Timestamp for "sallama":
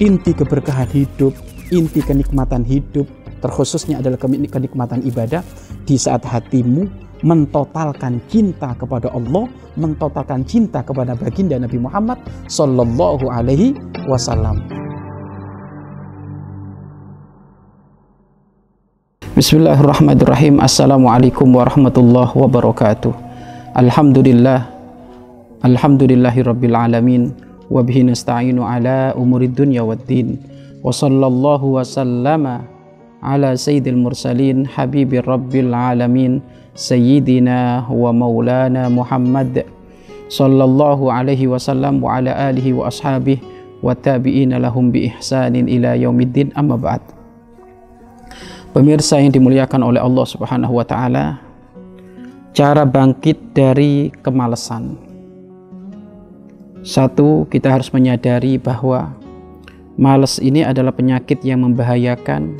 31.84-32.64